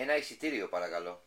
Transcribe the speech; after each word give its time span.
Ένα 0.00 0.16
εισιτήριο 0.16 0.68
παρακαλώ. 0.68 1.25